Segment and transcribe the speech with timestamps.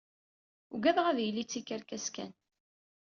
[0.73, 2.31] Uggadeɣ ad yili d tikerkas kan.